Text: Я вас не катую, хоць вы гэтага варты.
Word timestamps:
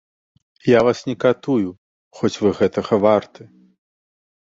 Я 0.69 0.79
вас 0.87 0.99
не 1.09 1.15
катую, 1.25 1.69
хоць 2.21 2.35
вы 2.47 2.57
гэтага 2.63 3.03
варты. 3.07 3.51